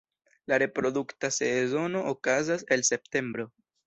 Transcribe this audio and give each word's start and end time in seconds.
La 0.51 0.55
reprodukta 0.61 1.29
sezono 1.35 2.01
okazas 2.15 2.65
el 2.77 2.87
septembro. 2.91 3.47